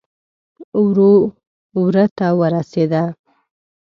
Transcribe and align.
وره 1.81 2.05
ته 2.17 2.27
ورسېده. 2.39 3.03